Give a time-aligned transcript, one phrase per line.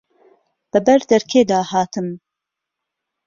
[0.71, 2.07] بە بەر دەرکێ دا هاتم